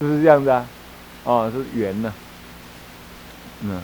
[0.00, 0.64] 是不是这样子啊？
[1.24, 2.12] 哦，是圆呢，
[3.62, 3.82] 嗯，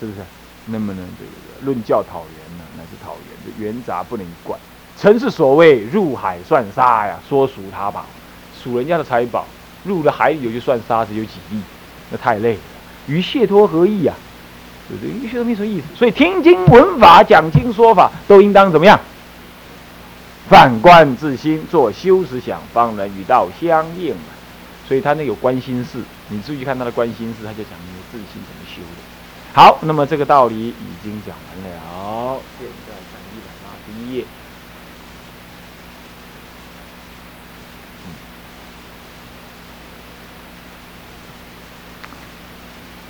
[0.00, 0.18] 是不是？
[0.66, 1.30] 那么呢，这个
[1.64, 4.58] 论教讨圆呢，那是讨圆，这圆杂不能管。
[4.98, 8.04] 诚是所谓入海算沙呀，说数他吧，
[8.60, 9.46] 数人家的财宝，
[9.84, 11.60] 入了海里有就算沙子有几亿，
[12.10, 12.60] 那太累了。
[13.06, 14.12] 与谢脱何异呀？
[14.88, 15.12] 对不对？
[15.12, 15.86] 与解脱没什么意思。
[15.94, 18.98] 所以听经闻法、讲经说法，都应当怎么样？
[20.48, 24.34] 反观自心，做修持想，方能与道相应啊。
[24.86, 29.02] 所以他那有观心事，你注意看他的观心事，他就讲你的自心怎么修的。
[29.52, 34.24] 好，那么这个道理已经讲完了，现在讲一百八十一页。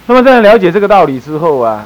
[0.08, 1.84] 那么在了解这个道理之后啊，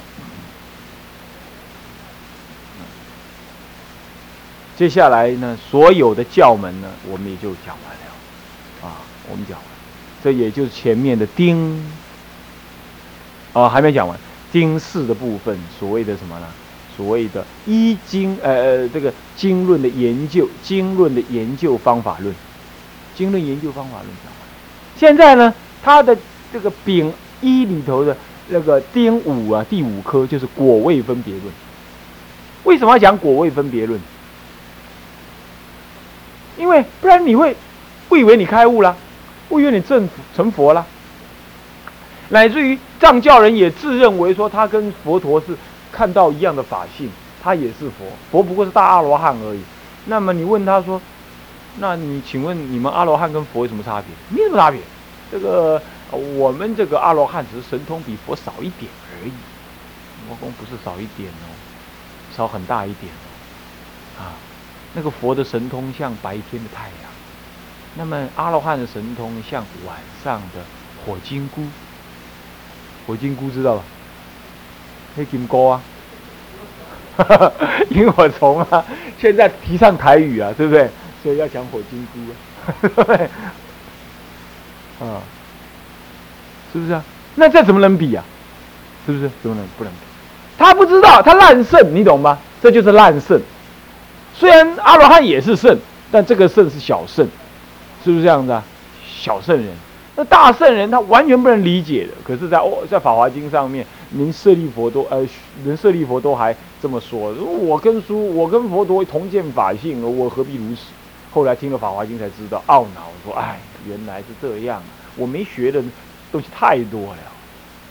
[4.76, 9.69] 接下来呢，所有的教门呢，我们也就讲完了，啊，我们讲完，
[10.22, 11.82] 这也就是前面的丁，
[13.52, 14.18] 哦，还没讲完，
[14.52, 16.46] 丁四的部分，所谓的什么呢？
[16.96, 22.34] 所谓的一经，呃呃，这个经论的研究，经论的研究方法论，
[23.14, 24.34] 经论研究方法论讲完，
[24.98, 26.16] 现在呢，它的
[26.52, 27.12] 这个丙。
[27.42, 28.14] 一里头的
[28.48, 31.46] 那个丁五啊，第五科就是果位分别论。
[32.64, 33.98] 为什么要讲果位分别论？
[36.58, 37.56] 因为不然你会
[38.10, 38.94] 会以为你开悟了，
[39.50, 40.86] 误以为你正成佛了，
[42.30, 45.56] 乃至于藏教人也自认为说他跟佛陀是
[45.92, 47.10] 看到一样的法性，
[47.42, 49.60] 他也是佛，佛不过是大阿罗汉而已。
[50.06, 51.00] 那么你问他说，
[51.78, 54.08] 那你请问你们阿罗汉跟佛有什么差别？
[54.36, 54.80] 没什么差别，
[55.30, 55.80] 这个。
[56.12, 59.30] 我们这个阿罗汉只是神通比佛少一点而已，
[60.28, 61.46] 佛功不是少一点哦，
[62.36, 63.12] 少很大一点
[64.18, 64.34] 哦，啊，
[64.92, 67.09] 那个佛的神通像白天的太阳，
[67.94, 70.60] 那么阿罗汉的神通像晚上的
[71.04, 71.62] 火金菇，
[73.06, 73.82] 火金菇知道吧？
[75.16, 75.82] 黑金菇啊，
[77.90, 78.84] 萤火虫啊，
[79.20, 80.88] 现在提倡台语啊，对不对？
[81.22, 83.16] 所以要讲火金菇啊， 对不对？
[85.00, 85.20] 啊。
[86.72, 87.02] 是不是啊？
[87.34, 88.24] 那这怎么能比啊？
[89.04, 89.28] 是不是？
[89.42, 89.98] 怎么能不能比？
[90.56, 92.38] 他不知道，他烂圣，你懂吗？
[92.62, 93.40] 这就是烂圣。
[94.32, 95.76] 虽然阿罗汉也是圣，
[96.12, 97.26] 但这个圣是小圣，
[98.04, 98.62] 是不是这样子啊？
[99.04, 99.68] 小圣人，
[100.16, 102.12] 那大圣人他完全不能理解的。
[102.24, 105.26] 可是，在哦，在法华经上面，连舍利佛都呃，
[105.64, 110.82] 连舍利佛都还这么说：我跟书，我跟佛陀同见法性，我何必如此？
[111.30, 114.82] 后来听了法华经才知道，懊恼说：哎，原来是这样，
[115.16, 115.82] 我没学的。
[116.32, 117.18] 东西太多了，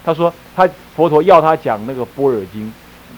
[0.01, 0.65] 他说他
[0.95, 2.71] 佛陀要他讲那个般若经，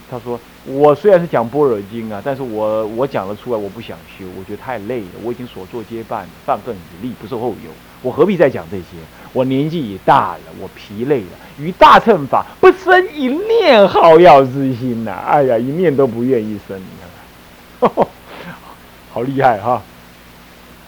[0.09, 7.71] 他说我虽然是讲般若经啊，但是我我讲了出来，我不想修，我觉得太累了，我已经所作皆办，放更子力，不受后有，
[8.03, 8.85] 我何必再讲这些？
[9.33, 15.11] 我年纪也大了，我疲累了，于大乘法不生一念好要之心呐！
[15.25, 16.85] 哎呀，一念都不愿意生，你
[17.79, 18.07] 看看，
[19.11, 19.81] 好厉害哈，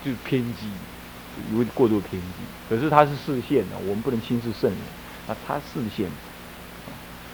[0.05, 0.67] 就是偏激，
[1.51, 2.27] 因为过度偏激。
[2.69, 4.79] 可是他是视线的，我们不能轻视圣人
[5.27, 6.05] 啊，他视线，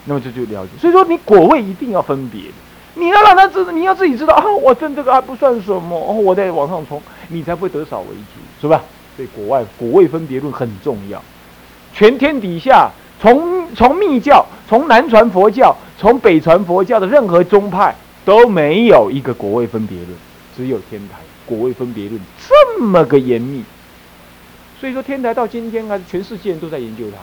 [0.06, 0.72] 那么这就了解。
[0.80, 2.54] 所以说，你果位一定要分别的，
[2.96, 8.82] 你要让他知道，你要自己知道啊，我证这个还不算什么，哦，我在往上冲，你才不会得少为主，是吧？
[9.16, 11.22] 所以果外果位分别论很重要。
[11.94, 12.90] 全天底下，
[13.22, 17.94] 从从密教，从南传佛教，从北传佛教的任何宗派
[18.24, 20.10] 都没有一个果位分别论，
[20.56, 21.16] 只有天台
[21.46, 23.64] 果位分别论这么个严密。
[24.80, 27.18] 所以说，天台到今天还是全世界都在研究它。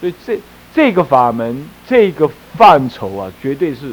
[0.00, 0.38] 所以这
[0.74, 3.92] 这个法门，这个范畴啊，绝对是，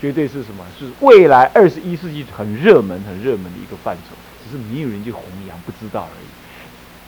[0.00, 0.64] 绝对是什么？
[0.78, 4.14] 是未来二十一世纪很热门、很热门的一个范畴。
[4.44, 6.26] 只是没有人去弘扬，不知道而已。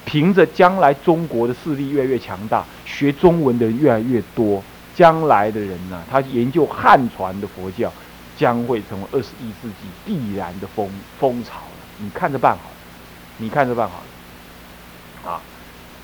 [0.05, 4.63] 凭着将来中国的势力越来越强大，学中文的人越来越多，
[4.95, 7.91] 将来的人呢，他研究汉传的佛教，
[8.37, 11.73] 将会成为二十一世纪必然的风风潮了。
[11.99, 12.77] 你看着办好了，
[13.39, 14.03] 你看着办好
[15.25, 15.31] 了。
[15.31, 15.41] 啊，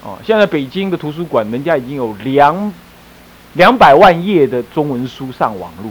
[0.04, 2.72] 哦，现在北京的图书馆，人家已经有两
[3.56, 5.90] 两百万页的中文书上网路，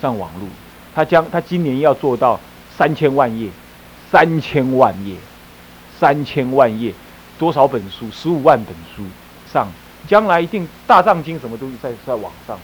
[0.00, 0.46] 上网路，
[0.94, 2.38] 他将他今年要做到
[2.76, 3.48] 三千万页，
[4.10, 5.16] 三千万页，
[5.98, 6.94] 三千万页，
[7.36, 8.08] 多少本书？
[8.12, 9.02] 十五万本书
[9.52, 9.66] 上，
[10.06, 12.56] 将来一定大藏经什么东西在在网上，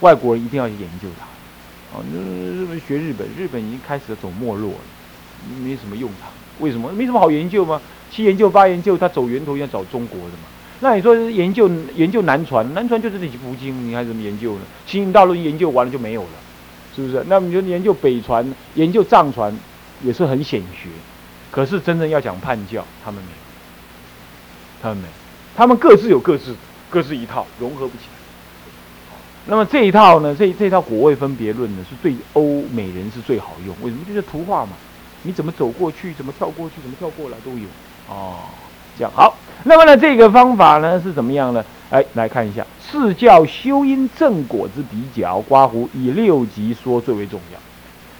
[0.00, 1.24] 外国人一定要去研究它。
[1.96, 4.80] 哦，那日本学日本，日本已经开始走没落了，
[5.62, 6.28] 没什么用场。
[6.58, 6.90] 为什么？
[6.92, 7.80] 没什么好研究吗？
[8.10, 10.48] 七研究八研究，他走源头要找中国的嘛？
[10.80, 14.60] 那你说研究研究南传，南传就是这几部经，你还怎么研究呢？
[14.86, 16.28] 清净大论研究完了就没有了，
[16.94, 17.24] 是不是？
[17.26, 19.52] 那么你就研究北传，研究藏传，
[20.02, 20.88] 也是很显学。
[21.50, 23.36] 可是真正要讲叛教，他们没有。
[24.80, 25.12] 他们没有，
[25.56, 26.54] 他们各自有各自
[26.88, 28.18] 各自一套，融合不起来。
[29.46, 33.74] 那么这一套呢，这这套果位分别论呢，是对欧美人是最好用。
[33.82, 34.04] 为什么？
[34.06, 34.72] 就是图画嘛，
[35.22, 37.66] 你怎么走过去，怎么跳过去，怎么跳过来都有。
[38.08, 38.36] 哦，
[38.98, 39.36] 这样好。
[39.64, 41.64] 那么呢，这个方法呢是怎么样呢？
[41.90, 47.58] 哎，来看一下，是教修因正果之比较，刮胡以六级说最为重要。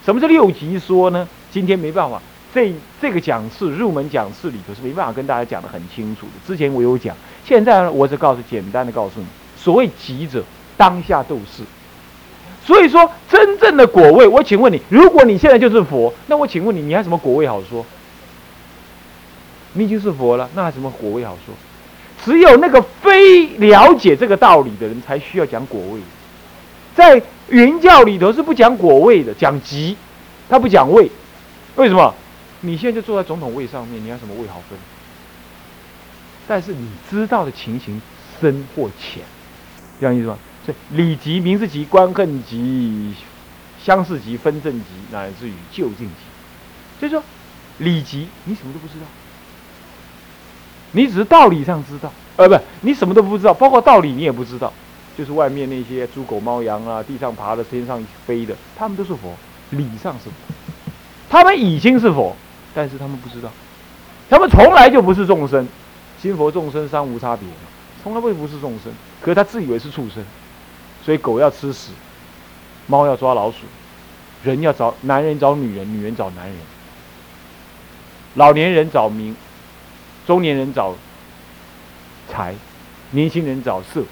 [0.04, 1.28] 什么是六级说呢？
[1.50, 2.20] 今天没办法，
[2.54, 6.32] 这这个讲次入门讲次里头是没办法跟大家讲的很清楚的。
[6.46, 7.14] 之前我有讲，
[7.44, 9.26] 现在呢，我只告诉简单的告诉你，
[9.56, 10.42] 所谓吉者，
[10.76, 11.62] 当下都是。
[12.64, 17.84] 所以说，真正的果位，我请问你，如果你现在就是佛，那我请问你，你还什么果位好说？
[19.74, 21.54] 你已经是佛了，那什么果位好说？
[22.24, 26.00] 只有那个非了解这个道理的人，才需要讲果位。
[26.94, 29.96] 在原教里头是不讲果位的，讲吉，
[30.48, 31.08] 他不讲位。
[31.76, 32.12] 为什么？
[32.60, 34.76] 你现在就坐在总统位上面，你要什么位好分？
[36.48, 38.02] 但是你知道的情形
[38.40, 39.22] 深或浅，
[40.00, 40.36] 这样意思吗？
[40.66, 43.14] 所以礼吉、名字吉、观恨吉、
[43.80, 46.14] 相似吉、分正吉，乃至于就近吉。
[46.98, 47.22] 所以说，
[47.78, 49.06] 礼吉你什么都不知道。
[50.92, 54.72] 你只是道理上知道，呃，不，你什么都不知道，包括道理你也不知道，
[55.16, 59.34] 就是外面那些猪狗猫羊啊，地上爬的，天上飞的，他们都是佛，
[59.70, 60.32] 理上是佛，
[61.28, 62.34] 他们已经是佛，
[62.74, 63.50] 但是他们不知道，
[64.30, 65.68] 他们从来就不是众生，
[66.22, 67.46] 心佛众生三无差别，
[68.02, 68.90] 从来不不是众生，
[69.20, 70.24] 可是他自以为是畜生，
[71.04, 71.90] 所以狗要吃屎，
[72.86, 73.58] 猫要抓老鼠，
[74.42, 76.56] 人要找男人找女人，女人找男人，
[78.34, 79.36] 老年人找名。
[80.28, 80.94] 中年人找
[82.30, 82.54] 财，
[83.12, 84.02] 年轻人找色，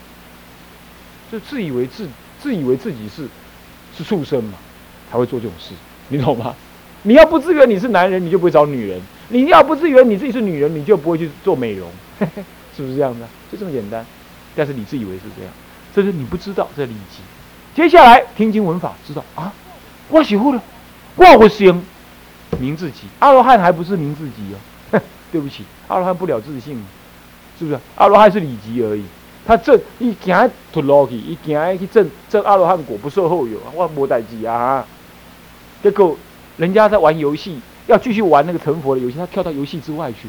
[1.30, 2.08] 就自以为自
[2.40, 3.28] 自以为自己是
[3.94, 4.54] 是畜生嘛，
[5.12, 5.74] 才会做这种事，
[6.08, 6.54] 你懂吗？
[7.02, 8.98] 你要不自觉你是男人，你就不会找女人；
[9.28, 11.90] 你要不自觉你自己是女人，你就不会去做美容，
[12.74, 13.28] 是不是这样的？
[13.52, 14.02] 就这么简单。
[14.54, 15.52] 但是你自以为是这样，
[15.94, 17.20] 这是你不知道这礼节。
[17.74, 19.52] 接下来听经闻法，知道啊？
[20.08, 20.62] 我喜欢了，
[21.16, 21.84] 我会行
[22.58, 24.56] 名字级，阿罗汉还不是名字级哦。
[25.32, 26.84] 对不起，阿罗汉不了自信，
[27.58, 27.78] 是不是？
[27.96, 29.04] 阿罗汉是理级而已，
[29.46, 34.86] 他证一行脱落去，一行去证证阿罗汉果不受后有，我无代志啊！
[35.82, 36.16] 结果
[36.56, 40.28] 人家在玩游戏，要继续玩那个成佛的游戏，他跳到游戏之外去，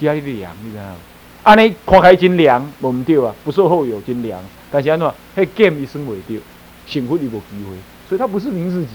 [0.00, 0.96] 家里凉，你知道吗？
[1.42, 4.40] 安尼看开真凉，无唔对啊，不受后有真凉。
[4.70, 6.40] 但是安怎，迄 game 一生未掉，
[6.86, 7.76] 幸福伊无机会，
[8.08, 8.92] 所以他不是名字级，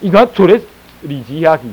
[0.00, 0.60] 伊讲出咧
[1.02, 1.64] 理级下去，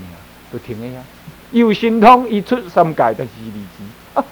[0.52, 1.04] 就停了呀。
[1.52, 4.24] 有心通一出三界的是理智，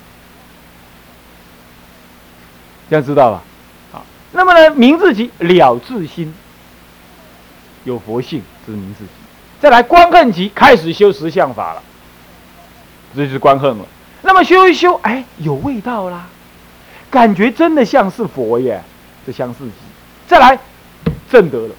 [2.90, 3.44] 这样知道吧？
[3.92, 6.34] 好，那么呢，明自己了自心，
[7.84, 9.10] 有佛性，这是明自己。
[9.60, 11.84] 再来观恨集，开始修实相法了，
[13.16, 13.86] 这就是观恨了。
[14.22, 16.28] 那么修一修，哎，有味道啦，
[17.12, 18.82] 感觉真的像是佛耶，
[19.26, 19.74] 这相似集。
[20.26, 20.58] 再来
[21.30, 21.76] 正德了，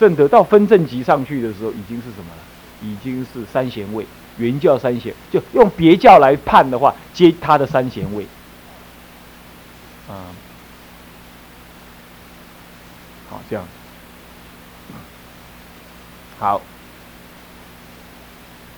[0.00, 2.42] 正德到分正集上去的时候，已经是什么了？
[2.82, 4.04] 已经是三贤位。
[4.38, 8.26] 原教三贤，就用别教来判的话，接他的三贤位。
[10.08, 10.28] 啊，
[13.30, 13.64] 好，这样，
[16.38, 16.60] 好，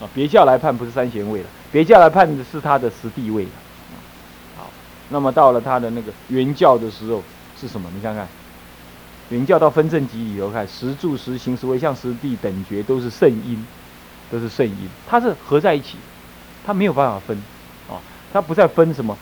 [0.00, 3.47] 啊，别教来判不是三贤位了，别教来判的是他的实地位
[4.57, 4.71] 好，
[5.09, 7.23] 那么到了他的那个原教的时候
[7.59, 7.90] 是什么？
[7.95, 8.28] 你看看，
[9.31, 13.67] 原教到分正集里头看，十住、十行、十为相、十地等觉都是圣因。
[14.31, 15.97] 都是圣因，它是合在一起，
[16.66, 17.37] 它没有办法分，
[17.88, 18.00] 啊，
[18.33, 19.16] 它不再分什么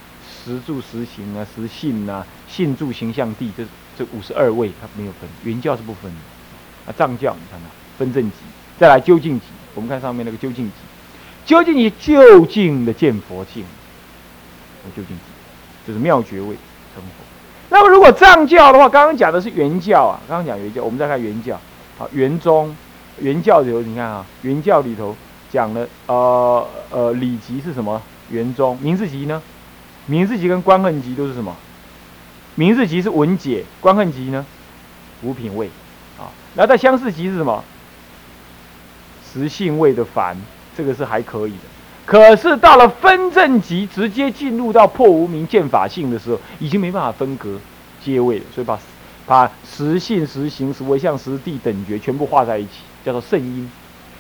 [0.45, 3.65] 实住实行啊、实信啊、信住形象地这
[3.99, 5.29] 这五十二位，它没有分。
[5.45, 8.37] 原教是不分的，啊，藏教你看看分正极，
[8.79, 10.73] 再来究竟极，我们看上面那个究竟极，
[11.45, 13.65] 究竟你究竟的见佛性，
[14.97, 16.57] 究竟极，就是妙觉位
[16.95, 17.25] 成佛。
[17.69, 21.61] 那么如果藏教的话，刚刚讲的是原教啊，刚刚讲原教，我们再看原教，
[21.99, 22.75] 好，原宗。
[23.21, 25.15] 原教里头，你看啊，原教里头
[25.51, 28.01] 讲了，呃呃，礼级是什么？
[28.31, 29.43] 原宗名字级呢？
[30.07, 31.55] 名字级跟观恨级都是什么？
[32.55, 34.45] 名字级是文解，观恨级呢？
[35.23, 35.71] 五品位
[36.19, 36.33] 啊。
[36.55, 37.63] 那在相似级是什么？
[39.33, 40.37] 实性位的凡，
[40.77, 41.65] 这个是还可以的。
[42.05, 47.59] 可是到了分正级，直接进入到破无明见法性的时候，已经没办法分隔
[48.03, 48.45] 阶位了。
[48.55, 48.79] 所以把
[49.25, 52.81] 把实性、实行、实为相、实地等觉全部画在一起。
[53.05, 53.71] 叫做圣因，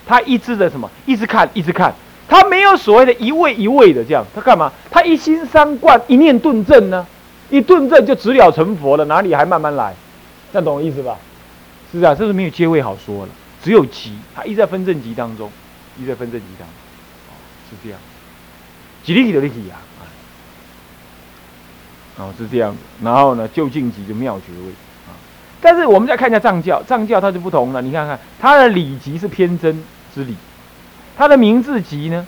[0.06, 0.90] 他一直的什么？
[1.06, 1.94] 一直看，一直看，
[2.28, 4.72] 他没有所谓的一位一位的这样，他干嘛？
[4.90, 7.06] 他一心三观，一念顿正呢？
[7.50, 9.94] 一顿正就直了成佛了，哪里还慢慢来？
[10.52, 11.16] 这样懂我意思吧？
[11.92, 15.50] 是啊，这是没有阶位好说了，只有级，他一直在分正级当中，
[15.98, 16.74] 一直在分正级当中，
[17.70, 17.98] 是这样，
[19.04, 20.02] 几立体的立体啊，啊，
[22.16, 22.78] 哦，是这样子。
[23.02, 24.72] 然后呢，就近级就妙绝位。
[25.62, 27.80] 但是我们再看一下藏教，藏教它就不同了。
[27.80, 30.34] 你看看它的礼级是偏真之礼，
[31.16, 32.26] 它的名字级呢？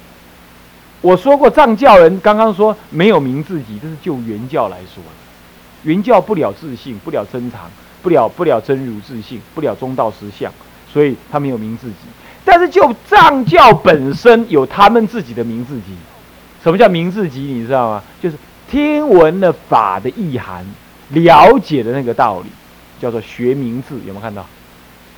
[1.01, 5.11] 我说过藏教人刚刚说没有名字级，这是就原教来说的
[5.83, 7.63] 原教不了自信，不了真常，
[8.03, 10.51] 不了不了真如自信，不了中道实相，
[10.91, 11.97] 所以他没有名字级。
[12.45, 15.95] 但是就藏教本身有他们自己的名字级。
[16.63, 17.41] 什么叫名字级？
[17.41, 18.03] 你知道吗？
[18.23, 18.37] 就是
[18.71, 20.65] 听闻了法的意涵，
[21.11, 22.47] 了解的那个道理，
[23.01, 23.97] 叫做学名字。
[24.07, 24.47] 有没有看到？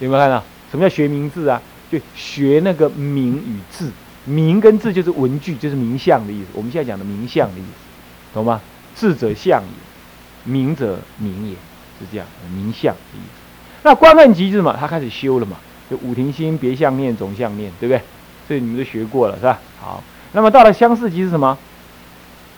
[0.01, 0.43] 有没有看到？
[0.71, 1.61] 什么叫学名字啊？
[1.91, 3.91] 就学那个名与字。
[4.25, 6.47] 名跟字就是文具，就是名相的意思。
[6.53, 8.61] 我们现在讲的名相的意思，懂吗？
[8.93, 11.55] 字者相也，名者名也
[12.01, 13.41] 是这样，名相的意思。
[13.85, 18.03] 那观恨即是嘛，他开始修了嘛，就五停心、别相念、总相念，对不对？
[18.49, 19.61] 这你们都学过了是吧？
[19.81, 20.03] 好，
[20.33, 21.57] 那么到了相似即是什么？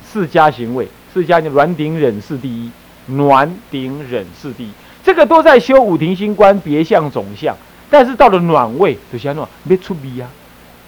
[0.03, 2.71] 四家行为，四家就软顶忍是第一，
[3.09, 4.73] 暖顶忍是第一，
[5.09, 7.57] 这个都在修五停心观、别相、总相。
[7.89, 10.29] 但是到了暖位，就先暖，别出鼻啊，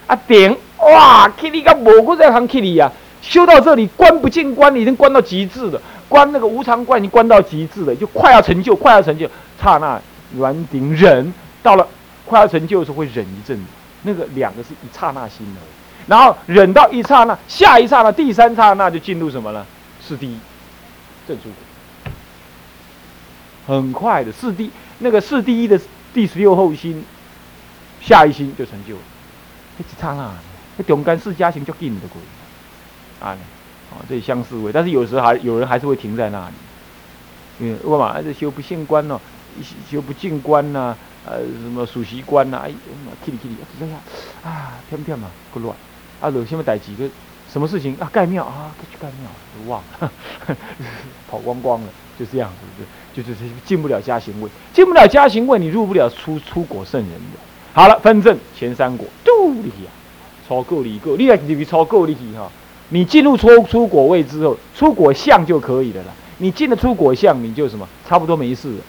[0.08, 0.54] 啊顶。
[0.76, 2.92] 哇，去你个蘑菇在行去你呀！
[3.22, 5.80] 修到这里，关不进关，已经关到极致了。
[6.06, 9.26] 关那个无常关，已经关到极致了，就快要成就，快要成就。
[9.58, 9.98] 刹那
[10.36, 11.88] 软顶忍，到了
[12.26, 13.62] 快要成就的时候，会忍一阵子。
[14.02, 15.60] 那个两个是一刹那心的，
[16.06, 19.64] 然后忍到一刹那，下一刹那，第三刹那就进入什么了？
[20.06, 20.38] 四第一
[21.26, 21.54] 正出果，
[23.70, 25.80] 很快的四第那个四第一的
[26.12, 27.04] 第十六后心，
[28.00, 29.02] 下一心就成就了，
[29.78, 30.32] 一刹那。
[30.86, 32.18] 中间四加行就紧的鬼，
[33.20, 33.36] 啊，
[33.90, 36.54] 哦，这相似位，但是有时还有人还是会停在那里，
[37.58, 39.20] 因为我嘛，还是修不信观哦，
[39.90, 40.96] 修不进关呐，
[41.26, 42.70] 呃，什么属习关呐，哎，
[43.22, 44.00] 气里气里，这样。
[44.42, 45.76] 啊，偏偏嘛不乱，
[46.22, 47.04] 啊，有什么代志个
[47.52, 50.11] 什么事情啊，盖庙啊，去盖庙，都忘了，
[51.28, 51.88] 跑光光了，
[52.19, 57.38] 就这样子，就就是进不了家行位，进不了家行位，你入不了出出国圣人的。
[57.73, 59.90] 好了，分正前三国，嘟里呀。
[60.49, 62.50] 超过一个，你来你超过你去哈，
[62.88, 66.12] 你进入出出果位之后，出果相就可以了啦。
[66.38, 68.80] 你进了出果相，你就什么，差不多没事了。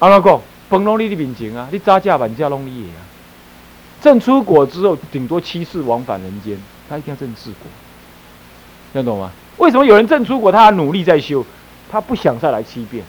[0.00, 3.02] 阿拉讲，本龙你的面前啊，你扎架板架弄你的啊。
[4.06, 6.56] 正出果之后，顶多七次往返人间，
[6.88, 7.66] 他一定要正四果，
[8.92, 9.32] 听懂吗？
[9.56, 11.44] 为什么有人正出果，他努力在修，
[11.90, 13.04] 他不想再来七遍，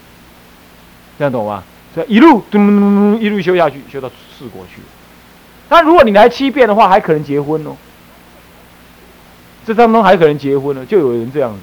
[1.20, 1.64] 听懂吗？
[1.94, 4.82] 所以一路咚一路修下去，修到四果去。
[5.70, 7.78] 那如果你来七遍的话，还可能结婚哦。
[9.68, 11.60] 这当中还可能结婚呢，就有人这样子。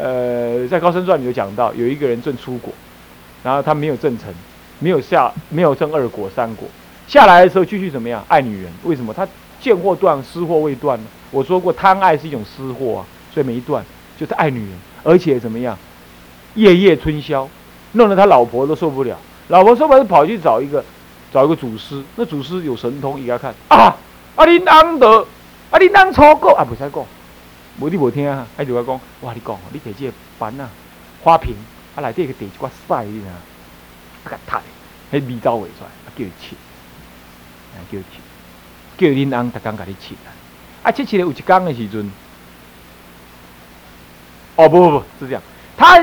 [0.00, 2.72] 呃，在高僧传里有讲到，有一个人正出国，
[3.42, 4.32] 然后他没有正成，
[4.78, 6.68] 没有下，没有正二果、三果，
[7.06, 8.24] 下来的时候继续怎么样？
[8.28, 9.12] 爱女人，为什么？
[9.14, 9.26] 他
[9.60, 11.06] 见货断，失货未断呢？
[11.30, 13.84] 我说过，贪爱是一种失货啊，所以没断，
[14.18, 14.70] 就是爱女人，
[15.02, 15.76] 而且怎么样？
[16.54, 17.48] 夜夜春宵，
[17.92, 19.16] 弄得他老婆都受不了，
[19.48, 20.84] 老婆受不了，跑去找一个。
[21.32, 23.94] 找一个祖师，那祖师有神通，伊甲看啊，
[24.36, 25.26] 啊你啷得，
[25.70, 27.04] 啊你啷错过啊，不使讲，
[27.80, 30.70] 无你无听啊，还就甲讲，哇你讲，你摕这个板啊，
[31.22, 31.54] 花瓶，
[31.94, 33.34] 啊内底个地一挂屎，你知啊，
[34.30, 34.62] 甲塌，
[35.12, 36.56] 迄味道未出来，啊叫你切，
[37.90, 38.18] 叫伊切，
[38.98, 40.28] 叫恁翁逐工甲你切啊，
[40.82, 42.10] 啊切切咧有一工的时阵，
[44.56, 45.42] 哦不不不是这样，
[45.76, 46.00] 他。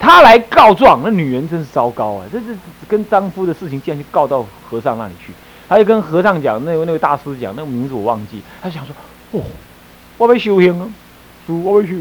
[0.00, 2.24] 他来告状，那女人真是糟糕啊！
[2.32, 2.46] 这这
[2.86, 5.32] 跟丈夫的事情，竟然去告到和尚那里去。
[5.68, 8.40] 他就跟和尚讲，那位那位大师讲，那个名字我忘记。
[8.62, 8.94] 他想说：
[9.32, 9.42] 哦，
[10.16, 10.88] 我要修行啊，
[11.48, 11.94] 叔，我要修。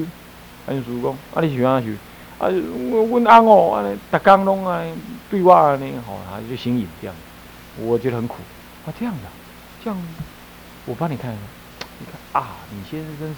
[0.67, 1.89] 他就叔讲：啊，你喜欢修？
[2.37, 2.47] 啊，
[2.91, 4.79] 我问安哦，啊，大刚拢啊，
[5.31, 7.15] 对话啊，那好，他就心瘾这样。
[7.79, 8.37] 我觉得很苦
[8.85, 9.29] 啊，这样的，
[9.83, 9.97] 这样，
[10.85, 11.41] 我帮你看一下。
[11.99, 13.35] 你看啊，你先生是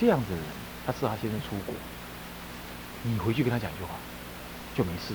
[0.00, 0.44] 这样子的人，
[0.86, 1.74] 他是他先生出国。
[3.02, 3.90] 你回去跟他讲一句话，
[4.76, 5.14] 就没事。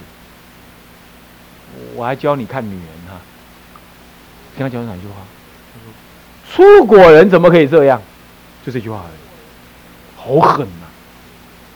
[1.96, 3.20] 我还教你看女人哈，
[4.58, 5.15] 跟他讲哪一句话？
[5.74, 8.01] 他说出国人怎么可以这样？
[8.65, 10.88] 就这句话而已，好狠呐！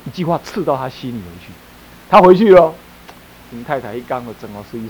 [0.06, 1.52] 一句话刺到他心里回去，
[2.10, 2.74] 他回去了，
[3.52, 4.90] 你太太一刚好整好睡一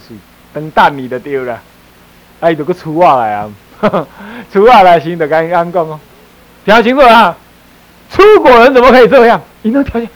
[0.53, 1.61] 等蛋你的丢了，
[2.39, 3.51] 哎，有个出话来啊，
[4.51, 5.99] 出话来行的，赶紧安讲哦，
[6.65, 7.37] 听清楚啊！
[8.09, 9.39] 出国人怎么可以这样？
[9.61, 10.09] 你那条件。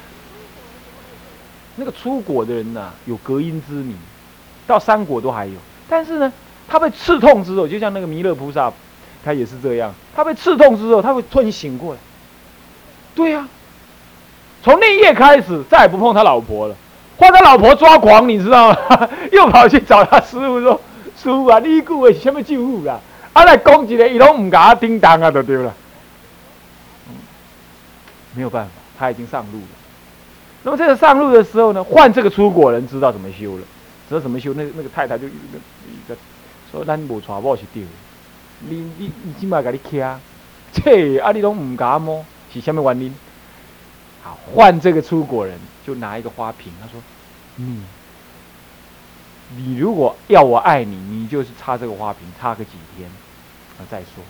[1.75, 3.95] 那个出国的人呐，有隔音之谜，
[4.67, 5.53] 到三国都还有。
[5.87, 6.33] 但是呢，
[6.67, 8.71] 他被刺痛之后，就像那个弥勒菩萨，
[9.23, 9.93] 他也是这样。
[10.15, 11.99] 他被刺痛之后，他会突然醒过来。
[13.15, 13.47] 对呀，
[14.63, 16.75] 从那夜开始，再也不碰他老婆了。
[17.23, 19.09] 换他老婆抓狂，你知道吗？
[19.31, 20.79] 又跑去找他师傅说
[21.15, 22.99] ：“师傅啊，你句话是什么救护啊？
[23.31, 25.73] 啊来讲一个，伊拢唔敢叮当啊，就对了。
[28.35, 29.67] 没有办法，他已经上路了。
[30.63, 33.63] 那么这个上路的时候呢，换这个出国人知道怎么修了，
[34.09, 36.17] 知道怎么修，那那个太太就一个一个
[36.73, 37.83] 说：“咱无娶某是丢，
[38.67, 40.17] 你你你起码给你徛，
[40.73, 43.15] 切啊你拢唔敢摸，是什么原因？”
[44.23, 47.01] 好，换这个出国人就拿一个花瓶，他说
[47.55, 47.83] ：“你
[49.55, 53.09] 你如果要我爱你，你就是插这个花瓶，插个几天，
[53.77, 54.23] 啊再说。”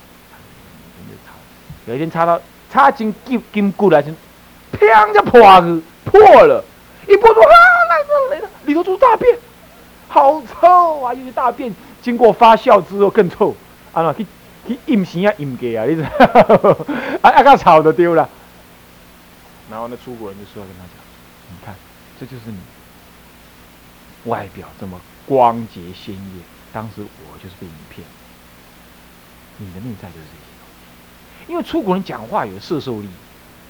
[0.95, 1.33] 真的插
[1.85, 2.39] 有一天插到
[2.71, 4.11] 插进金金骨来，就
[4.71, 6.63] 砰就破了，破了，
[7.07, 7.49] 一破说啊
[7.89, 9.37] 来了来了，里头出大便，
[10.07, 11.13] 好臭啊！
[11.13, 13.55] 因为大便经过发酵之后更臭，
[13.91, 14.25] 啊那去
[14.67, 16.09] 去阴形啊阴给啊，你知道？
[17.21, 18.27] 啊啊个草都丢了。
[19.71, 20.95] 然后那出国人就说跟他讲，
[21.49, 21.73] 你看
[22.19, 22.57] 这就是你
[24.25, 28.05] 外表这么光洁鲜艳，当时我就是被你骗，
[29.57, 31.51] 你的内在就是这些东西。
[31.51, 33.09] 因为出国人讲话有摄受力，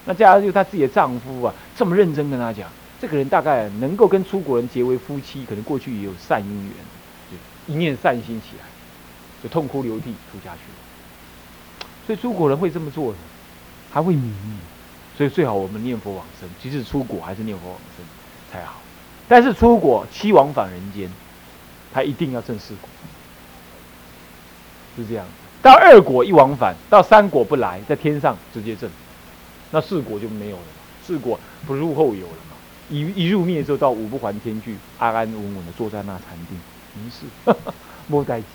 [0.04, 2.68] 那加上就她自己的丈夫啊，这么认真跟她讲，
[3.00, 6.72] 这个人大概能够跟出国人结为夫妻，可能过去也有善因缘，
[7.30, 8.64] 就一念善心起来，
[9.42, 11.88] 就痛哭流涕出家去了。
[12.06, 13.18] 所以出国人会这么做的，
[13.90, 14.32] 还会迷，
[15.16, 18.04] 所以最好我们念佛往生，即使出国还是念佛往生
[18.52, 18.80] 才好。
[19.28, 21.10] 但是出国七往返人间，
[21.92, 22.88] 他一定要正四果，
[24.96, 25.26] 是这样。
[25.62, 28.90] 到二果一往返，到三果不来，在天上直接证，
[29.70, 30.62] 那四果就没有了。
[31.06, 32.56] 四果不入后有了嘛？
[32.90, 36.60] 一一入灭之后，到五不还天去，安安稳稳的坐在那禅定，
[36.94, 37.24] 没事，
[38.08, 38.46] 无代志。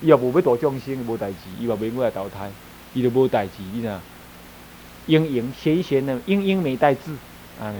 [0.00, 1.36] 伊也无要度众生，无代志。
[1.58, 2.50] 伊也没过来投胎，
[2.94, 3.52] 伊就无代志。
[3.72, 3.98] 你知？
[5.06, 7.14] 英英闲闲的，英英没带字，
[7.60, 7.72] 啊，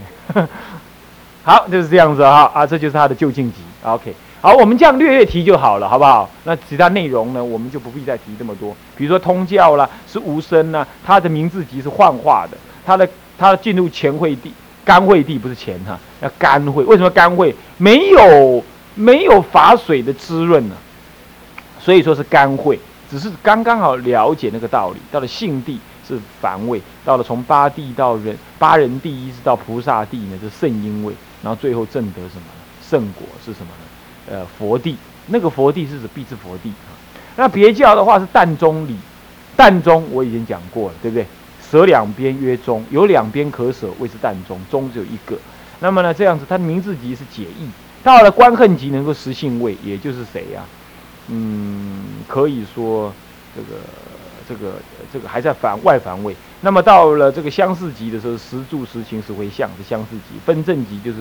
[1.46, 3.58] 好，就是这样子哈啊，这就是他的就近集。
[3.84, 4.12] OK。
[4.40, 6.28] 好，我们这样略略提就好了，好不好？
[6.42, 8.76] 那其他内容呢，我们就不必再提这么多。
[8.96, 14.52] 比如说通教啦，是无声呐，它的名字集是幻化的，它的它进入乾会地、
[14.84, 16.82] 干会地，不是乾哈，要干会。
[16.82, 17.54] 为什么干会？
[17.76, 18.64] 没有
[18.96, 20.74] 没有法水的滋润呢？
[21.78, 22.76] 所以说是干会，
[23.08, 24.96] 只是刚刚好了解那个道理。
[25.12, 32.62] 到了性地是凡位，到了从八地到人八人地一直到菩萨地呢，是圣因位，然后最后证得什么呢？
[32.88, 34.36] 圣果是什么呢？
[34.38, 34.96] 呃，佛地
[35.26, 36.94] 那个佛地是指必是佛地啊。
[37.36, 38.96] 那别教的话是淡中理，
[39.56, 41.26] 淡中我已经讲过了，对不对？
[41.68, 45.36] 舍两边曰中，有两边可舍，谓是淡中，中只有一个。
[45.80, 47.68] 那么呢，这样子，它的名字集是解义，
[48.02, 50.64] 到了观恨集能够实性位，也就是谁呀？
[51.26, 53.12] 嗯，可以说
[53.54, 53.80] 这个
[54.48, 54.74] 这个
[55.12, 56.34] 这个还在反外反位。
[56.60, 61.18] 那么到了这个相似集的时候，实住实情实回向是相似集，分正集就是。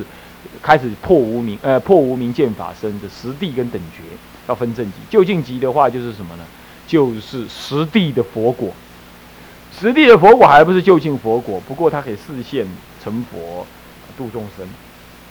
[0.61, 4.03] 开始破无名，呃，破无名见法身的实地跟等觉
[4.47, 6.43] 要分正级，就近级的话就是什么呢？
[6.85, 8.71] 就是实地的佛果，
[9.75, 12.67] 实地的佛果还不是就近佛果，不过它可以视现
[13.03, 13.65] 成佛
[14.15, 14.67] 度众生。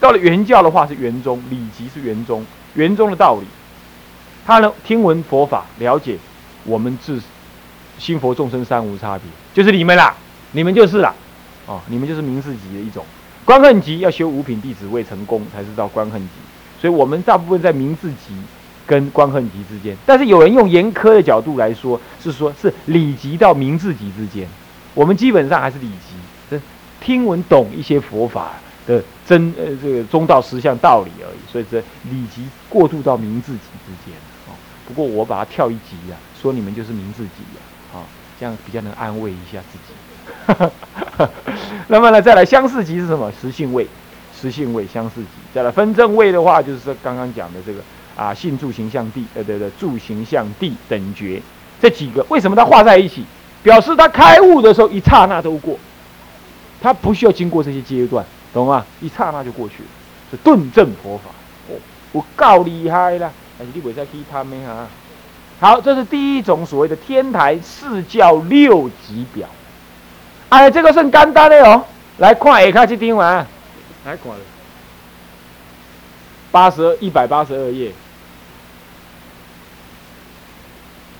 [0.01, 3.47] 到了圆教的话是圆中，理即是圆中，圆中的道理，
[4.45, 6.17] 他呢听闻佛法，了解
[6.65, 7.21] 我们自
[7.97, 10.13] 心佛众生三无差别，就是你们啦，
[10.51, 11.13] 你们就是啦，
[11.65, 13.05] 哦，你们就是名士级的一种。
[13.43, 16.33] 观恨级要修五品弟子未成功才知道观恨级，
[16.81, 18.35] 所以我们大部分在明字集
[18.87, 19.95] 跟观恨级之间。
[20.05, 24.47] 但是有人用严苛的角度来说，是说是礼集到明字集之间。
[24.95, 26.59] 我们基本上还是礼集，
[26.99, 28.53] 听闻懂一些佛法
[28.87, 31.51] 的真呃这个中道实相道理而已。
[31.51, 31.77] 所以这
[32.09, 34.57] 礼集过渡到明字集之间啊。
[34.87, 37.61] 不过我把它跳一级呀，说你们就是明字集呀，
[38.39, 39.93] 这样比较能安慰一下自己。
[41.87, 43.31] 那么呢，再来相似级是什么？
[43.41, 43.87] 实性位，
[44.39, 45.27] 实性位相似级。
[45.53, 47.79] 再来分正位的话，就是说刚刚讲的这个
[48.15, 51.41] 啊，性住形象地，呃，对对，住形象地等觉
[51.81, 53.23] 这几个，为什么它画在一起？
[53.63, 55.79] 表示他开悟的时候一刹那都过，
[56.79, 58.85] 他不需要经过这些阶段，懂吗？
[59.01, 59.89] 一刹那就过去了，
[60.29, 61.31] 是顿证佛法。
[61.69, 61.73] 哦，
[62.11, 63.31] 我够厉害啦！
[63.57, 64.87] 但是你未使去他们哈。
[65.59, 69.47] 好，这是第一种所谓的天台四教六级表。
[70.49, 71.83] 哎，这个算简单的哦，
[72.17, 73.47] 来看下卡这张啊，
[74.05, 74.31] 来看，
[76.51, 77.91] 八十二一百八十二页，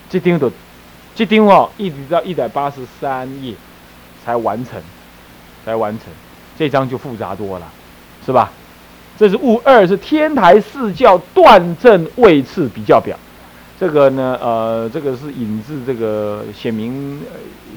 [0.10, 0.52] 这张的，
[1.16, 3.54] 这张哦，一直到一百八十三页
[4.24, 4.82] 才完成，
[5.66, 6.08] 才完成，
[6.60, 7.66] 这张就复杂多了，
[8.26, 8.52] 是吧？
[9.18, 13.18] 这是物二，是天台四教断证位次比较表。
[13.80, 17.22] 这个呢，呃，这个是引自这个显明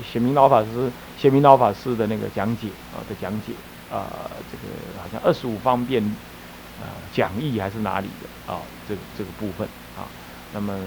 [0.09, 3.53] 显明老法师显明老法师的那个讲解啊的讲解
[3.91, 4.07] 啊，
[4.51, 6.03] 这个好像二十五方便
[6.81, 10.07] 啊讲义还是哪里的啊，这个这个部分啊，
[10.55, 10.79] 那么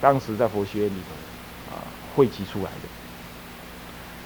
[0.00, 1.84] 当时在佛学院里头啊
[2.16, 2.88] 汇集出来的。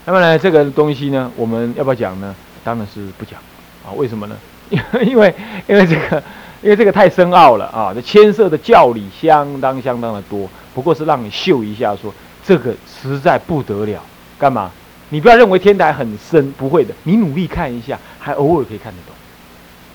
[0.04, 2.34] 那么呢，这个东西呢，我们要不要讲呢？
[2.64, 3.40] 当然是不讲
[3.84, 3.90] 啊。
[3.96, 4.36] 为什么呢？
[4.70, 5.34] 因 因为
[5.66, 6.22] 因为这个，
[6.62, 10.48] 因为这个太深奥了啊，这牵涉的教理相当相当的多。
[10.74, 12.14] 不过是让你秀一下，说
[12.46, 14.00] 这个实在不得了。
[14.38, 14.70] 干嘛？
[15.10, 16.94] 你不要认为天台很深，不会的。
[17.02, 19.14] 你努力看一下，还偶尔可以看得懂。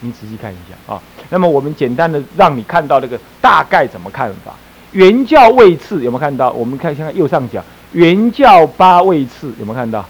[0.02, 1.02] 你仔细看一下啊。
[1.30, 4.54] 那么我们简单的让你看到那个大概怎么看法。
[4.92, 6.52] 原教位次有没有看到？
[6.52, 10.06] 我们看现在右上角，原教八位次有没有看到？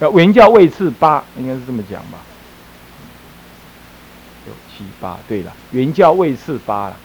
[0.00, 2.18] 呃，原教位次八，应该是这么讲吧？
[5.00, 6.96] 八，对了，原教位次八了。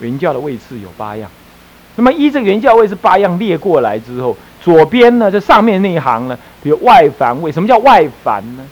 [0.00, 1.30] 原教的位次有八样。
[1.96, 8.66] 那么依这原教位是八样列过来之后，左边呢，这上面那一行呢，比如外凡位，什么叫外凡呢？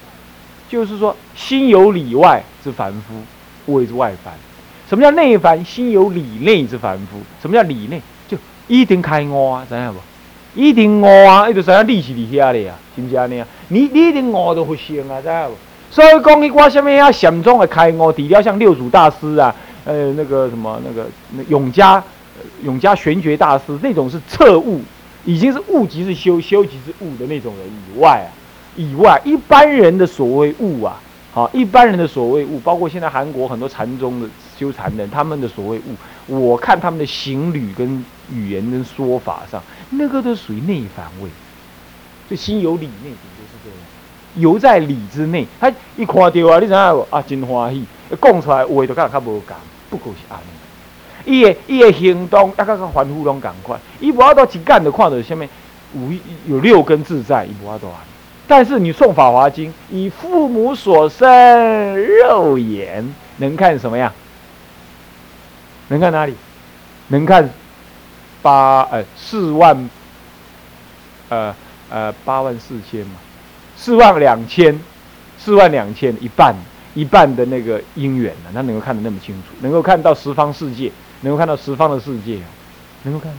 [0.70, 4.32] 就是说心有里外之凡夫，谓之外凡。
[4.88, 5.62] 什么叫内凡？
[5.64, 7.18] 心有里内之凡夫。
[7.42, 8.00] 什么叫里内？
[8.26, 9.98] 就一定开悟啊，知道不？
[10.54, 13.46] 一定悟啊，伊就知影你是伫遐的啊，是不是安尼啊？
[13.68, 15.54] 你你一定悟到不行啊，知道不？
[15.90, 17.10] 所以讲，你我什么啊？
[17.10, 21.08] 禅宗的开悟，除了像六祖大师啊，呃，那个什么那个
[21.48, 22.02] 永嘉。
[22.62, 24.80] 永嘉玄觉大师那种是彻悟，
[25.24, 28.30] 已经是悟即是修，修即是悟的那种人以外啊，
[28.76, 31.00] 以外一般人的所谓悟啊，
[31.32, 35.80] 好，一般人的所谓悟，包括现在韩国很多禅宗的修禅人，他们的所谓
[36.28, 41.28] 悟，我看他们的行旅跟语言跟说法上，那个都属于内凡位，
[42.30, 43.78] 就心有理内，就是这样，
[44.36, 47.84] 犹在理之内，他一看到啊，你知影啊，真欢喜，
[48.20, 49.56] 讲出来话都敢较无讲，
[49.90, 50.44] 不过是安尼。
[51.24, 53.80] 伊的伊的行动，啊，个个凡夫拢共款。
[54.00, 55.48] 伊无法度一干就看到下面
[55.94, 56.12] 五
[56.46, 58.04] 有六根自在，伊无法度啊。
[58.46, 64.12] 但是你诵《法华经》，以父母所生肉眼能看什么呀？
[65.88, 66.34] 能看哪里？
[67.08, 67.48] 能看
[68.40, 69.90] 八呃四万
[71.30, 71.54] 呃
[71.90, 73.14] 呃八万四千嘛？
[73.78, 74.78] 四万两千，
[75.38, 76.54] 四万两千一半
[76.94, 78.50] 一半的那个因缘呢？
[78.52, 80.92] 他能够看得那么清楚，能够看到十方世界。
[81.20, 82.38] 能够看到十方的世界，
[83.02, 83.38] 能够看到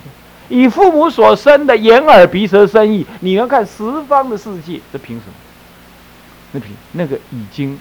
[0.49, 5.33] 以父母所生的眼耳鼻舌身意，你能看十方的世界，这凭什么？
[6.51, 7.79] 那凭那个已经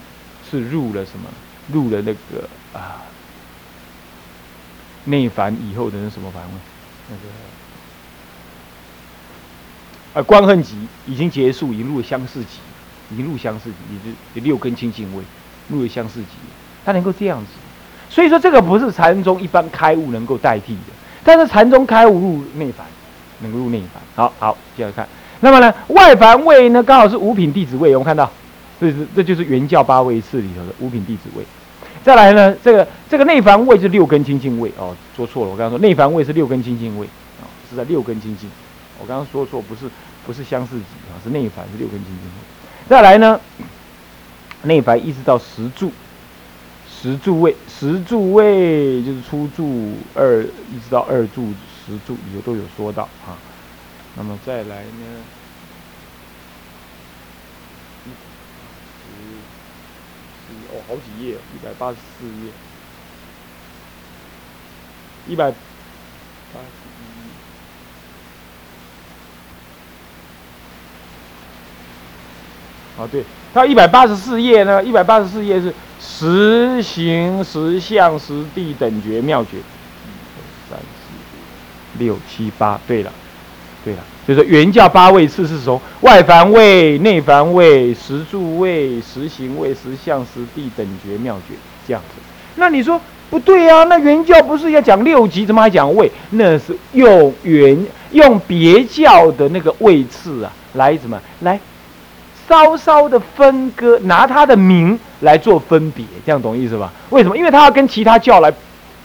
[0.49, 1.27] 是入了什么？
[1.73, 3.03] 入了那个啊
[5.03, 6.49] 内凡以后的那什么凡位？
[7.09, 7.23] 那个
[10.13, 12.59] 啊观恨集已经结束，已经入了相似集，
[13.11, 13.75] 已经入相似集，
[14.33, 15.23] 也就六根清净位
[15.69, 16.27] 入了相似集，
[16.85, 17.47] 他能够这样子。
[18.09, 20.81] 所以说，这个不是禅宗一般开悟能够代替的。
[21.23, 22.83] 但是禅宗开悟入内凡，
[23.41, 24.01] 能够入内凡。
[24.15, 25.07] 好好，接着看。
[25.41, 27.95] 那么呢，外凡位呢，刚好是五品弟子位。
[27.95, 28.31] 我们看到，
[28.81, 31.43] 这是这就是原教八位次里头的五品弟子位。
[32.03, 34.71] 再来呢，这个这个内凡位是六根清净位。
[34.79, 37.05] 哦，说错了，我刚刚说内凡位是六根清净位
[37.39, 38.49] 啊，是在六根清净。
[38.99, 39.89] 我刚刚说错，不是
[40.25, 42.31] 不是相似级啊，是内凡是六根清净。
[42.87, 43.39] 再来呢，
[44.63, 45.91] 内凡一直到十柱。
[47.01, 51.53] 十柱位，十柱位就是初柱二，一直到二柱、
[51.85, 53.37] 十柱里头都有说到啊。
[54.15, 55.23] 那么再来呢，
[58.03, 58.09] 十
[60.49, 62.51] 十哦，好几页，一百八十四页，
[65.25, 67.01] 一百八十一
[72.99, 75.73] 啊，对，它一百八十四页呢，一百八十四页是。
[76.01, 79.57] 实行实相实地等觉妙觉，
[80.69, 83.11] 三四六七八，对了，
[83.83, 91.53] 对了，就是原教八位次是从外凡位、内凡位、实住位、实行位、实相实地等觉妙觉
[91.85, 92.21] 这样子。
[92.55, 93.83] 那你说不对呀？
[93.83, 96.09] 那原教不是要讲六级，怎么还讲位？
[96.31, 97.77] 那是用原
[98.13, 101.59] 用别教的那个位次啊，来怎么来？
[102.49, 106.91] 稍稍的分割，拿他的名来做分别，这样懂意思吧？
[107.11, 107.37] 为什么？
[107.37, 108.51] 因为他要跟其他教来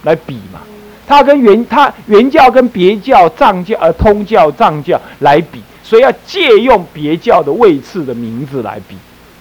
[0.05, 0.61] 来比嘛，
[1.07, 8.97] 他要跟原他原教跟别教藏教呃通教藏教来比，所以要借用别教的位次的名字来比。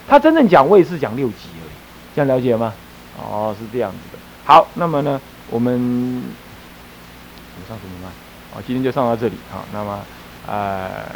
[0.06, 1.72] 他真正讲位次讲六级而已，
[2.14, 2.74] 这样了解吗？
[3.18, 4.18] 哦，是这样子的。
[4.44, 6.22] 好，那么呢，我们
[7.56, 8.12] 我上什么班？
[8.52, 9.34] 好，今天就上到这里。
[9.50, 9.98] 好，那么
[10.46, 11.08] 呃。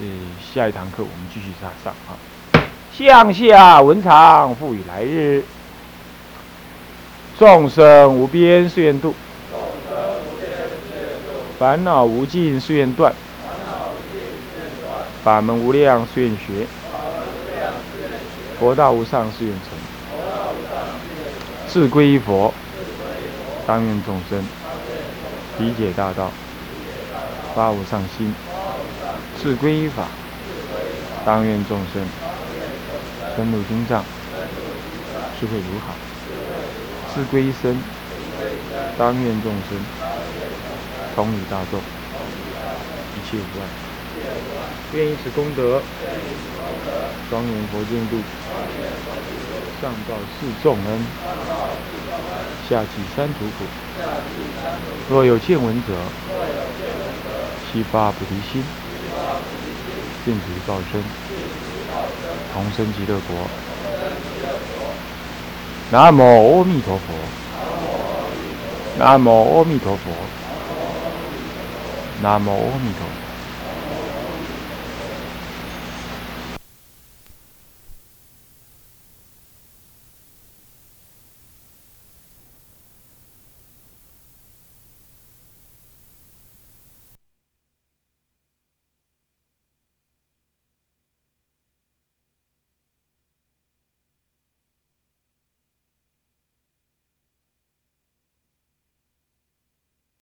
[0.00, 0.04] 呃，
[0.54, 2.14] 下一堂课我们继续上上啊。
[2.92, 5.42] 向下文长赋予来日，
[7.36, 9.12] 众生无边誓愿度，
[11.58, 13.12] 烦恼无尽誓愿断，
[15.24, 16.66] 法门无量誓愿学，
[18.60, 19.78] 佛道无上誓愿成。
[21.66, 22.54] 自归佛，
[23.66, 24.44] 当愿众生
[25.58, 26.30] 理解大道，
[27.54, 28.32] 发无上心。
[29.40, 30.02] 是归法，
[31.24, 32.04] 当愿众生
[33.36, 34.04] 深入经藏，
[35.38, 35.94] 智慧如海，
[37.14, 37.80] 自归一生。
[38.98, 39.78] 当愿众生
[41.14, 43.66] 同理大众，一切无碍。
[44.94, 45.80] 愿以此功德，
[47.30, 48.16] 庄严佛净土，
[49.80, 51.06] 上报四重恩，
[52.68, 53.64] 下济三途苦。
[55.08, 55.92] 若有见闻者，
[57.70, 58.64] 悉发菩提心，
[60.28, 61.02] 净土报身，
[62.52, 63.34] 同生极乐国。
[65.90, 67.02] 南无阿弥陀佛。
[68.98, 70.10] 南无阿弥陀佛。
[72.20, 73.06] 南无阿弥陀。
[73.06, 73.27] 佛。